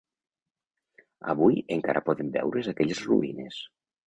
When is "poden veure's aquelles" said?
2.09-3.05